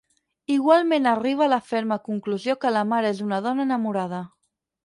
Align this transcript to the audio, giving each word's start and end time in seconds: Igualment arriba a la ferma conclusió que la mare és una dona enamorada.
Igualment 0.53 1.03
arriba 1.11 1.45
a 1.47 1.51
la 1.51 1.59
ferma 1.67 1.99
conclusió 2.09 2.57
que 2.65 2.75
la 2.79 2.83
mare 2.95 3.15
és 3.17 3.23
una 3.29 3.43
dona 3.49 3.67
enamorada. 3.71 4.27